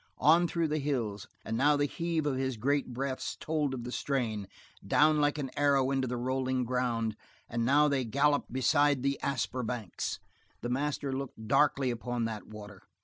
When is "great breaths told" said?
2.57-3.75